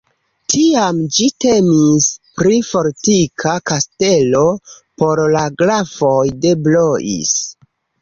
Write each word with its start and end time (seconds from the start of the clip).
Tiam 0.51 1.01
ĝi 1.17 1.27
temis 1.45 2.07
pri 2.39 2.57
fortika 2.71 3.53
kastelo 3.73 4.43
por 5.05 5.25
la 5.39 5.47
grafoj 5.63 6.21
de 6.45 6.59
Blois. 6.69 7.41